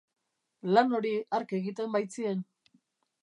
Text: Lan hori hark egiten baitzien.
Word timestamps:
Lan 0.77 0.95
hori 0.99 1.11
hark 1.37 1.53
egiten 1.59 1.93
baitzien. 1.97 2.43